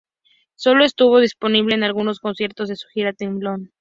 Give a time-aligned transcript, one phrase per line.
[0.55, 3.69] Solo estuvo disponible en algunos conciertos de su gira The End.